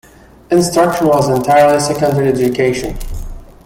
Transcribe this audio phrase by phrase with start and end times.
[0.49, 2.97] Instruction was entirely secondary education.